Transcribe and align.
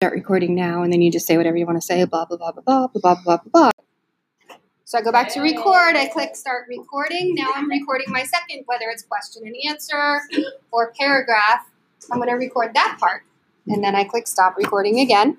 start 0.00 0.12
recording 0.12 0.54
now, 0.54 0.82
and 0.82 0.92
then 0.92 1.00
you 1.00 1.10
just 1.10 1.26
say 1.26 1.38
whatever 1.38 1.56
you 1.56 1.64
want 1.64 1.80
to 1.80 1.84
say, 1.84 2.04
blah, 2.04 2.26
blah, 2.26 2.36
blah, 2.36 2.52
blah, 2.52 2.62
blah, 2.62 2.86
blah, 2.88 3.14
blah, 3.14 3.16
blah, 3.24 3.38
blah. 3.50 3.70
So 4.84 4.98
I 4.98 5.00
go 5.00 5.10
back 5.10 5.30
to 5.30 5.40
record, 5.40 5.96
I 5.96 6.06
click 6.06 6.36
start 6.36 6.66
recording. 6.68 7.34
Now 7.34 7.50
I'm 7.54 7.68
recording 7.70 8.08
my 8.10 8.22
second, 8.22 8.64
whether 8.66 8.84
it's 8.90 9.02
question 9.04 9.44
and 9.46 9.56
answer 9.66 10.20
or 10.70 10.92
paragraph. 11.00 11.66
I'm 12.12 12.18
going 12.18 12.28
to 12.28 12.34
record 12.34 12.74
that 12.74 12.98
part. 13.00 13.22
And 13.68 13.82
then 13.82 13.96
I 13.96 14.04
click 14.04 14.28
stop 14.28 14.56
recording 14.58 15.00
again. 15.00 15.34